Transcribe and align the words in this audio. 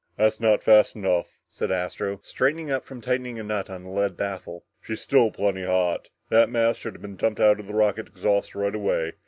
"That's 0.17 0.39
not 0.39 0.63
fast 0.63 0.95
enough," 0.95 1.41
said 1.47 1.69
Astro, 1.69 2.21
straightening 2.23 2.71
up 2.71 2.85
from 2.85 3.01
tightening 3.01 3.37
a 3.37 3.43
nut 3.43 3.69
on 3.69 3.83
the 3.83 3.91
lead 3.91 4.17
baffle. 4.17 4.65
"She's 4.81 4.99
still 5.01 5.29
plenty 5.29 5.63
hot. 5.63 6.09
That 6.29 6.49
mass 6.49 6.77
should 6.77 6.93
have 6.93 7.03
been 7.03 7.17
dumped 7.17 7.39
out 7.39 7.59
of 7.59 7.67
the 7.67 7.75
rocket 7.75 8.07
exhaust 8.07 8.55
right 8.55 8.73
away. 8.73 9.11